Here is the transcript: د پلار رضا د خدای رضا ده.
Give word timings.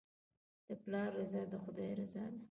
د 0.67 0.69
پلار 0.83 1.09
رضا 1.19 1.41
د 1.51 1.53
خدای 1.63 1.91
رضا 2.01 2.25
ده. 2.33 2.39